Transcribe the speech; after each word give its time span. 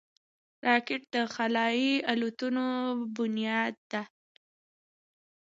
راکټ 0.67 1.01
د 1.13 1.15
خلایي 1.33 1.93
الوتنو 2.11 2.67
بنیاد 3.15 3.75
ده 3.91 4.01